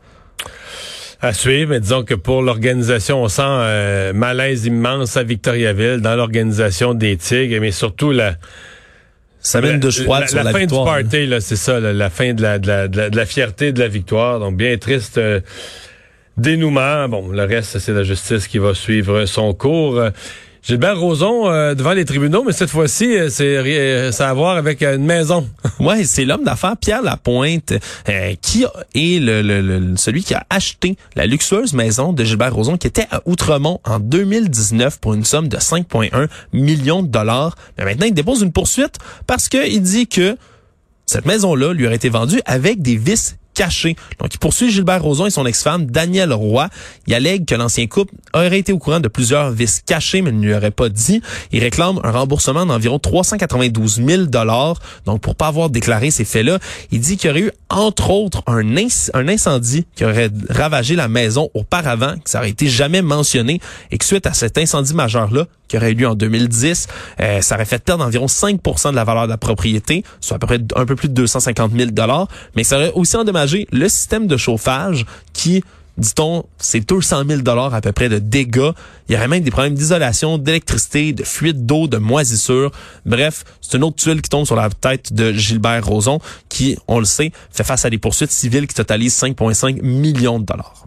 à 1.27 1.33
suivre, 1.33 1.71
mais 1.71 1.81
disons 1.81 2.05
que 2.05 2.15
pour 2.15 2.41
l'organisation, 2.41 3.23
on 3.23 3.29
sent 3.29 3.43
un 3.43 4.13
malaise 4.13 4.65
immense 4.67 5.17
à 5.17 5.25
Victoriaville 5.25 6.01
dans 6.01 6.15
l'organisation 6.15 6.95
des 6.95 7.17
Tigres, 7.17 7.61
mais 7.61 7.73
surtout 7.73 8.13
la 8.13 8.37
semaine 9.41 9.81
de 9.81 9.91
choix 9.91 10.21
la, 10.21 10.27
sur 10.29 10.43
la, 10.43 10.53
fin 10.53 10.67
du 10.67 10.75
party, 10.75 11.27
là, 11.27 11.41
c'est 11.41 11.57
ça, 11.57 11.81
la 11.81 12.11
fin 12.11 12.33
de 12.33 12.43
la, 12.43 12.59
de 12.59 12.67
la, 12.69 12.89
de, 12.89 13.17
la, 13.17 13.27
fierté 13.27 13.73
de 13.73 13.81
la 13.81 13.89
victoire. 13.89 14.39
Donc 14.39 14.57
bien 14.57 14.77
triste 14.79 15.19
euh, 15.19 15.41
dénouement. 16.37 17.09
Bon, 17.09 17.29
le 17.29 17.45
reste, 17.45 17.79
c'est 17.79 17.93
la 17.93 18.05
justice 18.05 18.47
qui 18.47 18.59
va 18.59 18.75
suivre 18.75 19.25
son 19.27 19.53
cours. 19.53 20.01
Gilbert 20.67 20.99
Rozon 20.99 21.49
euh, 21.49 21.77
devant 21.77 21.93
les 21.93 22.05
tribunaux, 22.05 22.43
mais 22.45 22.51
cette 22.51 22.71
fois-ci, 22.71 23.17
euh, 23.17 23.29
c'est 23.31 23.57
euh, 23.57 24.11
ça 24.11 24.27
a 24.27 24.31
à 24.31 24.35
voir 24.35 24.57
avec 24.57 24.83
une 24.83 25.05
maison. 25.05 25.49
ouais, 25.79 26.03
c'est 26.03 26.25
l'homme 26.25 26.43
d'affaires 26.43 26.77
Pierre 26.77 27.03
Lapointe 27.03 27.75
qui 28.43 28.65
est 28.65 29.21
le, 29.21 29.95
celui 29.97 30.25
qui 30.25 30.35
a 30.35 30.45
acheté 30.51 30.97
la 31.15 31.27
luxueuse 31.27 31.73
maison 31.73 32.13
de 32.13 32.25
Gilbert 32.25 32.53
Rozon 32.53 32.79
qui 32.79 32.89
était 32.89 33.07
à 33.13 33.23
Outremont 33.27 33.81
en 33.85 34.01
2019 34.01 34.99
pour 34.99 35.15
une 35.15 35.25
somme 35.25 35.47
de 35.47 35.57
5,1 35.57 36.27
millions 36.53 37.05
de 37.05 37.09
dollars. 37.09 37.55
Mais 37.79 37.85
maintenant, 37.85 38.07
il 38.07 38.15
dépose 38.15 38.43
une 38.43 38.51
poursuite 38.51 38.97
parce 39.29 39.49
qu'il 39.49 39.83
dit 39.83 40.09
que 40.09 40.37
cette 41.07 41.27
maison-là 41.27 41.75
lui 41.75 41.87
aurait 41.87 41.95
été 41.95 42.09
vendue 42.09 42.41
avec 42.45 42.83
des 42.83 42.97
vices 42.97 43.37
Donc, 44.21 44.35
il 44.35 44.39
poursuit 44.39 44.71
Gilbert 44.71 45.03
Rozon 45.03 45.27
et 45.27 45.31
son 45.31 45.47
ex-femme, 45.47 45.87
Danielle 45.87 46.33
Roy. 46.33 46.69
Il 47.07 47.15
allègue 47.15 47.47
que 47.47 47.55
l'ancien 47.55 47.87
couple 47.87 48.15
aurait 48.35 48.59
été 48.59 48.73
au 48.73 48.79
courant 48.79 49.01
de 49.01 49.09
plusieurs 49.09 49.51
vices 49.51 49.83
cachés, 49.85 50.23
mais 50.23 50.33
ne 50.33 50.45
lui 50.45 50.55
aurait 50.55 50.71
pas 50.71 50.89
dit. 50.89 51.23
Il 51.53 51.61
réclame 51.63 51.99
un 52.05 52.11
remboursement 52.11 52.67
d'environ 52.67 52.99
392 52.99 54.03
000 54.07 54.23
dollars. 54.25 54.77
Donc, 55.07 55.21
pour 55.21 55.35
pas 55.35 55.47
avoir 55.49 55.71
déclaré 55.71 56.11
ces 56.11 56.25
faits-là, 56.25 56.59
il 56.91 57.01
dit 57.01 57.17
qu'il 57.17 57.29
y 57.29 57.31
aurait 57.31 57.41
eu, 57.41 57.51
entre 57.71 58.11
autres, 58.11 58.43
un, 58.47 58.63
un 59.15 59.29
incendie 59.29 59.87
qui 59.95 60.05
aurait 60.05 60.31
ravagé 60.51 60.97
la 60.97 61.09
maison 61.09 61.51
auparavant, 61.55 62.15
que 62.23 62.31
ça 62.31 62.39
aurait 62.39 62.51
été 62.51 62.69
jamais 62.69 63.03
mentionné, 63.03 63.61
et 63.91 63.99
que 63.99 64.05
suite 64.05 64.27
à 64.27 64.35
cet 64.35 64.59
incendie 64.59 64.95
majeur-là, 64.95 65.47
qui 65.69 65.77
aurait 65.77 65.93
eu 65.93 65.95
lieu 65.95 66.09
en 66.09 66.15
2010, 66.15 66.89
euh, 67.21 67.41
ça 67.41 67.55
aurait 67.55 67.65
fait 67.65 67.83
perdre 67.83 68.05
environ 68.05 68.27
5% 68.27 68.91
de 68.91 68.97
la 68.97 69.05
valeur 69.05 69.25
de 69.25 69.31
la 69.31 69.39
propriété, 69.39 70.05
soit 70.21 70.37
à 70.37 70.39
peu 70.39 70.47
près 70.47 70.59
un 70.75 70.87
peu 70.87 70.97
plus 70.97 71.09
de 71.09 71.15
250 71.15 71.73
000 71.73 71.91
dollars, 71.91 72.29
mais 72.55 72.65
ça 72.65 72.77
aurait 72.77 72.93
aussi 72.95 73.17
endommagé 73.17 73.67
le 73.73 73.89
système 73.89 74.27
de 74.27 74.37
chauffage 74.37 75.07
qui 75.33 75.63
dit-on, 75.99 76.45
c'est 76.59 76.81
200 76.81 77.25
000 77.27 77.43
dollars 77.43 77.75
à 77.75 77.81
peu 77.81 77.93
près 77.93 78.09
de 78.09 78.19
dégâts. 78.19 78.73
Il 79.09 79.15
y 79.15 79.17
aurait 79.17 79.29
même 79.29 79.43
des 79.43 79.51
problèmes 79.51 79.75
d'isolation, 79.75 80.39
d'électricité, 80.39 81.13
de 81.13 81.25
fuite 81.25 81.65
d'eau, 81.65 81.87
de 81.87 81.97
moisissure. 81.97 82.71
Bref, 83.05 83.45
c'est 83.61 83.77
une 83.77 83.85
autre 83.85 83.97
tuile 83.97 84.21
qui 84.21 84.29
tombe 84.29 84.47
sur 84.47 84.57
la 84.57 84.69
tête 84.69 85.13
de 85.13 85.33
Gilbert 85.33 85.87
Rozon, 85.87 86.21
qui, 86.49 86.77
on 86.89 86.99
le 86.99 87.05
sait, 87.05 87.33
fait 87.51 87.65
face 87.65 87.85
à 87.85 87.91
des 87.91 87.99
poursuites 87.99 88.31
civiles 88.31 88.67
qui 88.67 88.75
totalisent 88.75 89.19
5,5 89.19 89.83
millions 89.83 90.39
de 90.39 90.45
dollars. 90.45 90.86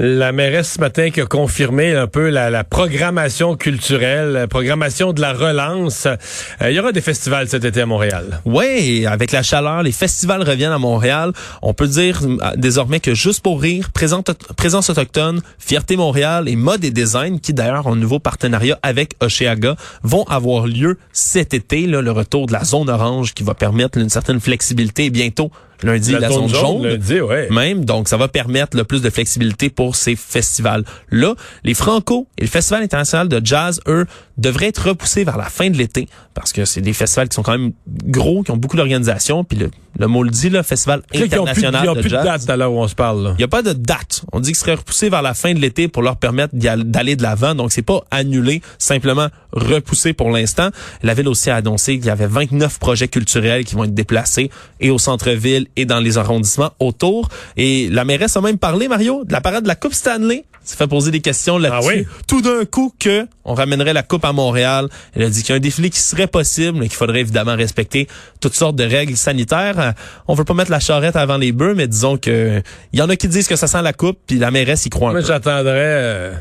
La 0.00 0.30
mairesse 0.30 0.74
ce 0.74 0.80
matin 0.80 1.10
qui 1.10 1.20
a 1.20 1.26
confirmé 1.26 1.92
un 1.92 2.06
peu 2.06 2.28
la, 2.28 2.62
programmation 2.62 3.56
culturelle, 3.56 4.30
la 4.30 4.46
programmation 4.46 5.12
de 5.12 5.20
la 5.20 5.32
relance. 5.32 6.06
Euh, 6.06 6.70
il 6.70 6.76
y 6.76 6.78
aura 6.78 6.92
des 6.92 7.00
festivals 7.00 7.48
cet 7.48 7.64
été 7.64 7.80
à 7.80 7.86
Montréal. 7.86 8.40
Oui, 8.44 9.06
avec 9.06 9.32
la 9.32 9.42
chaleur, 9.42 9.82
les 9.82 9.90
festivals 9.90 10.44
reviennent 10.48 10.70
à 10.70 10.78
Montréal. 10.78 11.32
On 11.62 11.74
peut 11.74 11.88
dire 11.88 12.20
euh, 12.22 12.52
désormais 12.54 13.00
que 13.00 13.12
Juste 13.12 13.42
pour 13.42 13.60
rire, 13.60 13.90
Présence 13.92 14.90
autochtone, 14.90 15.40
Fierté 15.58 15.96
Montréal 15.96 16.48
et 16.48 16.54
Mode 16.54 16.84
et 16.84 16.92
Design, 16.92 17.40
qui 17.40 17.52
d'ailleurs 17.52 17.88
ont 17.88 17.94
un 17.94 17.96
nouveau 17.96 18.20
partenariat 18.20 18.78
avec 18.84 19.14
Oceaga, 19.20 19.74
vont 20.04 20.22
avoir 20.28 20.68
lieu 20.68 20.96
cet 21.12 21.54
été. 21.54 21.88
Le 21.88 22.12
retour 22.12 22.46
de 22.46 22.52
la 22.52 22.62
zone 22.62 22.88
orange 22.88 23.34
qui 23.34 23.42
va 23.42 23.54
permettre 23.54 23.98
une 23.98 24.10
certaine 24.10 24.38
flexibilité 24.38 25.10
bientôt 25.10 25.50
lundi 25.82 26.12
la, 26.12 26.30
zone, 26.30 26.48
jaune, 26.48 26.86
lundi, 26.86 27.20
ouais. 27.20 27.48
même. 27.50 27.84
Donc 27.84 28.08
ça 28.08 28.16
va 28.16 28.28
permettre 28.28 28.76
le 28.76 28.84
plus 28.84 29.02
de 29.02 29.10
flexibilité 29.10 29.70
pour 29.70 29.96
ces 29.96 30.16
festivals 30.16 30.84
là 31.10 31.34
les 31.64 31.74
Franco 31.74 32.28
et 32.36 32.42
le 32.42 32.48
Festival 32.48 32.82
international 32.82 33.28
de 33.28 33.40
jazz 33.44 33.80
eux 33.86 34.06
devraient 34.36 34.68
être 34.68 34.88
repoussés 34.88 35.24
vers 35.24 35.36
la 35.36 35.44
fin 35.44 35.70
de 35.70 35.76
l'été 35.76 36.08
parce 36.34 36.52
que 36.52 36.64
c'est 36.64 36.80
des 36.80 36.92
festivals 36.92 37.28
qui 37.28 37.34
sont 37.34 37.42
quand 37.42 37.58
même 37.58 37.72
gros 38.04 38.42
qui 38.42 38.50
ont 38.50 38.56
beaucoup 38.56 38.76
d'organisation 38.76 39.44
puis 39.44 39.58
le, 39.58 39.70
le 39.98 40.06
mot 40.06 40.22
le 40.22 40.30
dit 40.30 40.50
le 40.50 40.62
festival 40.62 41.02
international 41.14 41.94
de, 41.94 42.00
plus 42.00 42.10
de 42.10 42.16
date 42.16 42.48
à 42.48 42.56
l'heure 42.56 42.72
où 42.72 42.80
on 42.80 42.88
se 42.88 42.94
parle 42.94 43.34
il 43.38 43.40
y 43.40 43.44
a 43.44 43.48
pas 43.48 43.62
de 43.62 43.72
date. 43.72 44.24
On 44.32 44.40
dit 44.40 44.50
qu'il 44.50 44.56
serait 44.56 44.74
repoussé 44.74 45.08
vers 45.08 45.22
la 45.22 45.34
fin 45.34 45.54
de 45.54 45.60
l'été 45.60 45.88
pour 45.88 46.02
leur 46.02 46.16
permettre 46.16 46.54
d'aller 46.54 47.16
de 47.16 47.22
l'avant. 47.22 47.54
Donc 47.54 47.72
c'est 47.72 47.82
pas 47.82 48.02
annulé 48.10 48.62
simplement 48.78 49.28
repoussé 49.52 50.12
pour 50.12 50.30
l'instant. 50.30 50.70
La 51.02 51.14
ville 51.14 51.28
aussi 51.28 51.50
a 51.50 51.56
annoncé 51.56 51.96
qu'il 51.96 52.06
y 52.06 52.10
avait 52.10 52.26
29 52.26 52.78
projets 52.78 53.08
culturels 53.08 53.64
qui 53.64 53.74
vont 53.74 53.84
être 53.84 53.94
déplacés 53.94 54.50
et 54.80 54.90
au 54.90 54.98
centre-ville 54.98 55.67
et 55.76 55.84
dans 55.84 56.00
les 56.00 56.18
arrondissements 56.18 56.72
autour. 56.78 57.28
Et 57.56 57.88
la 57.88 58.04
mairesse 58.04 58.36
a 58.36 58.40
même 58.40 58.58
parlé, 58.58 58.88
Mario, 58.88 59.24
de 59.24 59.32
la 59.32 59.40
parade 59.40 59.62
de 59.62 59.68
la 59.68 59.76
Coupe 59.76 59.94
Stanley. 59.94 60.44
Ça 60.64 60.76
fait 60.76 60.86
poser 60.86 61.10
des 61.10 61.20
questions 61.20 61.56
là-dessus. 61.56 62.06
Ah 62.06 62.22
Tout 62.26 62.42
d'un 62.42 62.66
coup 62.66 62.92
que 62.98 63.26
on 63.44 63.54
ramènerait 63.54 63.94
la 63.94 64.02
Coupe 64.02 64.24
à 64.26 64.32
Montréal. 64.32 64.88
Elle 65.14 65.22
a 65.22 65.30
dit 65.30 65.42
qu'il 65.42 65.50
y 65.50 65.52
a 65.54 65.56
un 65.56 65.60
défilé 65.60 65.88
qui 65.88 66.00
serait 66.00 66.26
possible, 66.26 66.78
mais 66.78 66.88
qu'il 66.88 66.96
faudrait 66.96 67.20
évidemment 67.20 67.56
respecter 67.56 68.06
toutes 68.40 68.54
sortes 68.54 68.76
de 68.76 68.84
règles 68.84 69.16
sanitaires. 69.16 69.94
On 70.26 70.34
veut 70.34 70.44
pas 70.44 70.52
mettre 70.52 70.70
la 70.70 70.80
charrette 70.80 71.16
avant 71.16 71.38
les 71.38 71.52
bœufs, 71.52 71.74
mais 71.74 71.88
disons 71.88 72.18
que 72.18 72.62
il 72.92 72.98
y 72.98 73.02
en 73.02 73.08
a 73.08 73.16
qui 73.16 73.28
disent 73.28 73.48
que 73.48 73.56
ça 73.56 73.66
sent 73.66 73.80
la 73.80 73.94
coupe, 73.94 74.18
puis 74.26 74.38
la 74.38 74.50
mairesse 74.50 74.84
y 74.84 74.90
croit 74.90 75.10
un 75.10 75.12
Moi, 75.12 75.22
j'attendrais... 75.22 76.34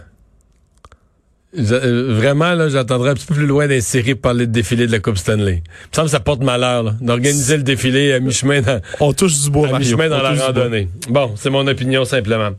Euh, 1.55 1.71
euh, 1.71 2.13
vraiment, 2.13 2.53
là, 2.53 2.67
j'attendrai 2.67 3.11
un 3.11 3.13
petit 3.13 3.25
peu 3.25 3.35
plus 3.35 3.45
loin 3.45 3.67
d'insérer 3.67 4.15
parler 4.15 4.47
de 4.47 4.51
défilé 4.51 4.85
de 4.85 4.91
la 4.91 4.99
Coupe 4.99 5.17
Stanley. 5.17 5.63
Il 5.63 5.89
me 5.89 5.95
semble 5.95 6.07
que 6.07 6.11
ça 6.11 6.19
porte 6.19 6.43
malheur, 6.43 6.93
d'organiser 6.99 7.55
le 7.55 7.63
défilé 7.63 8.11
à 8.11 8.19
mi-chemin 8.19 8.61
dans, 8.61 8.81
On 8.99 9.13
touche 9.13 9.39
du 9.39 9.49
bois, 9.49 9.69
à 9.73 9.79
mi-chemin 9.79 10.09
dans 10.09 10.21
la 10.21 10.33
randonnée. 10.33 10.89
Bon, 11.09 11.31
c'est 11.37 11.49
mon 11.49 11.65
opinion 11.65 12.03
simplement. 12.03 12.49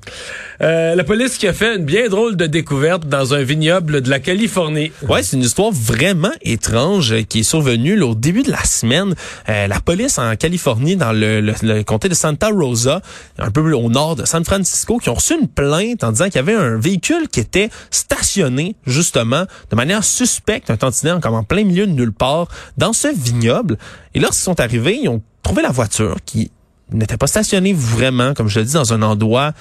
Euh, 0.60 0.94
la 0.94 1.04
police 1.04 1.36
qui 1.36 1.46
a 1.46 1.52
fait 1.52 1.76
une 1.76 1.84
bien 1.84 2.08
drôle 2.08 2.36
de 2.36 2.46
découverte 2.46 3.06
dans 3.06 3.34
un 3.34 3.42
vignoble 3.42 4.00
de 4.00 4.10
la 4.10 4.18
Californie. 4.20 4.90
Ouais, 5.06 5.22
c'est 5.22 5.36
une 5.36 5.42
histoire 5.42 5.70
vraiment 5.70 6.32
étrange 6.42 7.14
qui 7.28 7.40
est 7.40 7.44
survenue 7.44 8.00
au 8.02 8.14
début 8.14 8.42
de 8.42 8.50
la 8.50 8.64
semaine. 8.64 9.14
Euh, 9.48 9.66
la 9.66 9.80
police 9.80 10.18
en 10.18 10.34
Californie, 10.34 10.96
dans 10.96 11.12
le, 11.12 11.40
le, 11.40 11.82
comté 11.84 12.08
de 12.08 12.14
Santa 12.14 12.48
Rosa, 12.48 13.02
un 13.38 13.50
peu 13.50 13.60
au 13.72 13.90
nord 13.90 14.16
de 14.16 14.24
San 14.24 14.44
Francisco, 14.44 14.98
qui 14.98 15.10
ont 15.10 15.14
reçu 15.14 15.34
une 15.38 15.46
plainte 15.46 16.02
en 16.02 16.10
disant 16.10 16.24
qu'il 16.24 16.36
y 16.36 16.38
avait 16.38 16.54
un 16.54 16.78
véhicule 16.78 17.28
qui 17.30 17.40
était 17.40 17.68
stationné 17.90 18.74
justement 18.88 19.44
de 19.70 19.76
manière 19.76 20.04
suspecte, 20.04 20.70
un 20.70 20.76
tantinet 20.76 21.20
comme 21.20 21.34
en 21.34 21.44
plein 21.44 21.64
milieu 21.64 21.86
de 21.86 21.92
nulle 21.92 22.12
part, 22.12 22.48
dans 22.76 22.92
ce 22.92 23.08
vignoble. 23.08 23.78
Et 24.14 24.20
lorsqu'ils 24.20 24.44
sont 24.44 24.60
arrivés, 24.60 24.98
ils 25.02 25.08
ont 25.08 25.22
trouvé 25.42 25.62
la 25.62 25.70
voiture 25.70 26.16
qui 26.24 26.50
n'était 26.92 27.16
pas 27.16 27.26
stationnée 27.26 27.72
vraiment, 27.72 28.34
comme 28.34 28.48
je 28.48 28.60
le 28.60 28.64
dis, 28.64 28.72
dans 28.74 28.92
un 28.92 29.02
endroit 29.02 29.52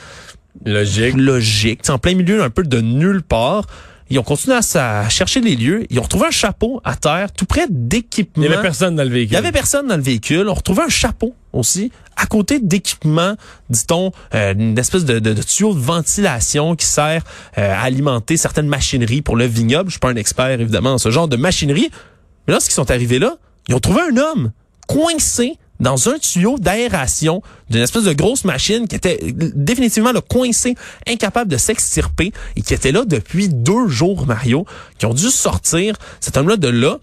logique. 0.65 1.15
Logique, 1.15 1.89
en 1.89 1.99
plein 1.99 2.15
milieu 2.15 2.43
un 2.43 2.49
peu 2.49 2.63
de 2.63 2.81
nulle 2.81 3.21
part. 3.21 3.65
Ils 4.09 4.19
ont 4.19 4.23
continué 4.23 4.57
à, 4.75 5.09
chercher 5.09 5.41
les 5.41 5.55
lieux. 5.55 5.85
Ils 5.89 5.99
ont 5.99 6.03
retrouvé 6.03 6.27
un 6.27 6.31
chapeau 6.31 6.81
à 6.83 6.95
terre, 6.95 7.31
tout 7.31 7.45
près 7.45 7.67
d'équipements. 7.69 8.43
Il 8.43 8.49
y 8.49 8.53
avait 8.53 8.61
personne 8.61 8.95
dans 8.95 9.03
le 9.03 9.09
véhicule. 9.09 9.33
Il 9.33 9.35
y 9.35 9.37
avait 9.37 9.51
personne 9.51 9.87
dans 9.87 9.97
le 9.97 10.01
véhicule. 10.01 10.47
On 10.49 10.53
retrouvait 10.53 10.83
un 10.83 10.89
chapeau 10.89 11.35
aussi 11.53 11.91
à 12.17 12.25
côté 12.25 12.59
d'équipements, 12.59 13.35
dit-on, 13.69 14.11
euh, 14.33 14.53
une 14.53 14.77
espèce 14.79 15.05
de, 15.05 15.19
de, 15.19 15.33
de, 15.33 15.41
tuyau 15.43 15.73
de 15.73 15.79
ventilation 15.79 16.75
qui 16.75 16.85
sert 16.85 17.23
euh, 17.57 17.73
à 17.73 17.81
alimenter 17.81 18.37
certaines 18.37 18.67
machineries 18.67 19.21
pour 19.21 19.35
le 19.35 19.45
vignoble. 19.45 19.89
Je 19.89 19.93
suis 19.93 19.99
pas 19.99 20.09
un 20.09 20.15
expert 20.15 20.59
évidemment 20.59 20.91
dans 20.91 20.97
ce 20.97 21.11
genre 21.11 21.27
de 21.27 21.37
machinerie. 21.37 21.89
Mais 22.47 22.53
lorsqu'ils 22.53 22.73
sont 22.73 22.89
arrivés 22.89 23.19
là, 23.19 23.35
ils 23.67 23.75
ont 23.75 23.79
trouvé 23.79 24.01
un 24.11 24.17
homme 24.17 24.51
coincé 24.87 25.57
dans 25.79 26.09
un 26.09 26.17
tuyau 26.17 26.57
d'aération 26.57 27.41
d'une 27.69 27.81
espèce 27.81 28.03
de 28.03 28.13
grosse 28.13 28.45
machine 28.45 28.87
qui 28.87 28.95
était 28.95 29.19
définitivement 29.23 30.11
le 30.11 30.21
coincé, 30.21 30.75
incapable 31.07 31.51
de 31.51 31.57
s'extirper 31.57 32.31
et 32.55 32.61
qui 32.61 32.73
était 32.73 32.91
là 32.91 33.03
depuis 33.05 33.49
deux 33.49 33.87
jours, 33.87 34.25
Mario, 34.25 34.65
qui 34.97 35.05
ont 35.05 35.13
dû 35.13 35.29
sortir 35.29 35.95
cet 36.19 36.37
homme-là 36.37 36.57
de 36.57 36.69
là 36.69 36.99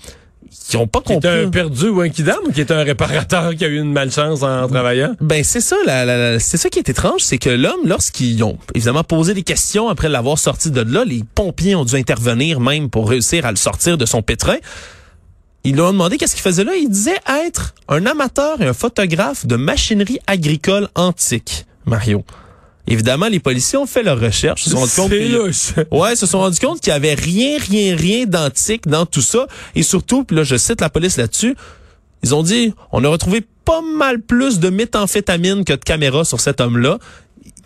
qui 0.68 0.76
ont 0.76 0.86
pas 0.86 1.00
compris. 1.00 1.20
Qui 1.20 1.46
un 1.46 1.50
perdu 1.50 1.88
ou 1.88 2.00
un 2.00 2.08
kidam 2.08 2.38
ou 2.46 2.52
qui 2.52 2.60
est 2.60 2.70
un 2.70 2.82
réparateur 2.82 3.54
qui 3.54 3.64
a 3.64 3.68
eu 3.68 3.78
une 3.78 3.92
malchance 3.92 4.42
en 4.42 4.68
travaillant? 4.68 5.14
Ben 5.20 5.42
c'est 5.44 5.60
ça, 5.60 5.76
c'est 6.38 6.56
ça 6.56 6.68
qui 6.70 6.78
est 6.78 6.88
étrange, 6.88 7.20
c'est 7.20 7.38
que 7.38 7.50
l'homme, 7.50 7.86
lorsqu'ils 7.86 8.42
ont 8.44 8.58
évidemment 8.74 9.04
posé 9.04 9.34
des 9.34 9.42
questions 9.42 9.88
après 9.88 10.08
l'avoir 10.08 10.38
sorti 10.38 10.70
de 10.70 10.80
là, 10.80 11.04
les 11.04 11.22
pompiers 11.34 11.74
ont 11.74 11.84
dû 11.84 11.96
intervenir 11.96 12.60
même 12.60 12.88
pour 12.88 13.08
réussir 13.08 13.46
à 13.46 13.50
le 13.50 13.56
sortir 13.56 13.98
de 13.98 14.06
son 14.06 14.22
pétrin. 14.22 14.56
Ils 15.64 15.74
lui 15.74 15.80
ont 15.80 15.92
demandé 15.92 16.18
qu'est-ce 16.18 16.34
qu'il 16.34 16.42
faisait 16.42 16.64
là. 16.64 16.74
Il 16.76 16.88
disait 16.88 17.18
être 17.46 17.74
un 17.88 18.04
amateur 18.06 18.60
et 18.60 18.66
un 18.66 18.74
photographe 18.74 19.46
de 19.46 19.56
machinerie 19.56 20.18
agricole 20.26 20.88
antique, 20.94 21.66
Mario. 21.86 22.24
Évidemment, 22.86 23.28
les 23.28 23.40
policiers 23.40 23.78
ont 23.78 23.86
fait 23.86 24.02
leur 24.02 24.20
recherche. 24.20 24.64
Se 24.64 24.70
sont 24.70 24.86
compte 24.86 25.10
ouais, 25.90 26.16
se 26.16 26.26
sont 26.26 26.40
rendus 26.40 26.60
compte 26.60 26.80
qu'il 26.80 26.92
y 26.92 26.96
avait 26.96 27.14
rien, 27.14 27.56
rien, 27.58 27.96
rien 27.96 28.26
d'antique 28.26 28.86
dans 28.86 29.06
tout 29.06 29.22
ça. 29.22 29.46
Et 29.74 29.82
surtout, 29.82 30.24
puis 30.24 30.36
là, 30.36 30.44
je 30.44 30.56
cite 30.56 30.82
la 30.82 30.90
police 30.90 31.16
là-dessus, 31.16 31.56
ils 32.22 32.34
ont 32.34 32.42
dit, 32.42 32.74
on 32.92 33.02
a 33.04 33.08
retrouvé 33.08 33.42
pas 33.64 33.80
mal 33.80 34.20
plus 34.20 34.58
de 34.60 34.68
méthamphétamine 34.68 35.64
que 35.64 35.72
de 35.72 35.78
caméras 35.78 36.24
sur 36.24 36.40
cet 36.40 36.60
homme-là. 36.60 36.98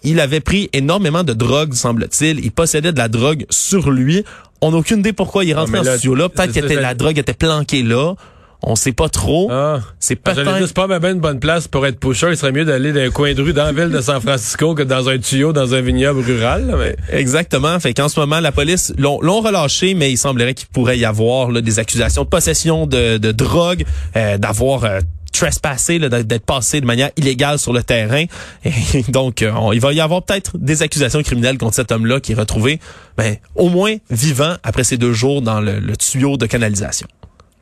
Il 0.04 0.20
avait 0.20 0.40
pris 0.40 0.70
énormément 0.72 1.24
de 1.24 1.32
drogue, 1.32 1.74
semble-t-il. 1.74 2.44
Il 2.44 2.52
possédait 2.52 2.92
de 2.92 2.98
la 2.98 3.08
drogue 3.08 3.46
sur 3.50 3.90
lui. 3.90 4.24
On 4.60 4.70
n'a 4.72 4.78
aucune 4.78 5.00
idée 5.00 5.12
pourquoi 5.12 5.44
il 5.44 5.50
est 5.50 5.54
rentré 5.54 5.78
dans 5.78 5.84
ce 5.84 5.92
studio-là. 5.98 6.28
Peut-être 6.28 6.52
que 6.52 6.74
la 6.74 6.94
drogue 6.94 7.18
était 7.18 7.34
planquée 7.34 7.82
là. 7.82 8.14
On 8.60 8.74
sait 8.74 8.92
pas 8.92 9.08
trop. 9.08 9.48
Ah, 9.52 9.80
c'est 10.00 10.16
pas 10.16 10.34
C'est 10.34 10.74
pas 10.74 10.88
même 10.88 11.04
une 11.04 11.20
bonne 11.20 11.38
place 11.38 11.68
pour 11.68 11.86
être 11.86 12.00
pusher. 12.00 12.30
Il 12.30 12.36
serait 12.36 12.50
mieux 12.50 12.64
d'aller 12.64 12.92
dans 12.92 13.00
un 13.00 13.10
coin 13.10 13.32
de 13.32 13.40
rue 13.40 13.52
dans 13.52 13.64
la 13.64 13.72
ville 13.72 13.90
de 13.90 14.00
San 14.00 14.20
Francisco 14.20 14.74
que 14.74 14.82
dans 14.82 15.08
un 15.08 15.18
tuyau 15.18 15.52
dans 15.52 15.74
un 15.74 15.80
vignoble 15.80 16.20
rural. 16.20 16.74
mais... 16.76 16.96
Exactement. 17.16 17.78
Fait 17.78 17.94
qu'en 17.94 18.08
ce 18.08 18.18
moment, 18.18 18.40
la 18.40 18.50
police 18.50 18.92
l'ont 18.98 19.40
relâché, 19.40 19.94
mais 19.94 20.10
il 20.10 20.18
semblerait 20.18 20.54
qu'il 20.54 20.66
pourrait 20.68 20.98
y 20.98 21.04
avoir 21.04 21.52
là, 21.52 21.60
des 21.60 21.78
accusations 21.78 22.24
de 22.24 22.28
possession 22.28 22.86
de, 22.86 23.18
de 23.18 23.30
drogue, 23.30 23.84
euh, 24.16 24.38
d'avoir 24.38 24.84
euh, 24.84 24.98
trespassé, 25.32 25.98
d'être 25.98 26.44
passé 26.44 26.80
de 26.80 26.86
manière 26.86 27.10
illégale 27.16 27.58
sur 27.58 27.72
le 27.72 27.82
terrain. 27.82 28.24
Et 28.64 29.02
donc, 29.08 29.42
euh, 29.42 29.52
il 29.72 29.80
va 29.80 29.92
y 29.92 30.00
avoir 30.00 30.22
peut-être 30.22 30.58
des 30.58 30.82
accusations 30.82 31.22
criminelles 31.22 31.58
contre 31.58 31.74
cet 31.74 31.92
homme-là 31.92 32.20
qui 32.20 32.32
est 32.32 32.36
retrouvé, 32.36 32.80
ben, 33.16 33.36
au 33.54 33.68
moins 33.68 33.96
vivant 34.10 34.56
après 34.62 34.84
ces 34.84 34.96
deux 34.96 35.12
jours 35.12 35.42
dans 35.42 35.60
le 35.60 35.96
tuyau 35.96 36.36
de 36.36 36.46
canalisation. 36.46 37.06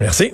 Merci. 0.01 0.33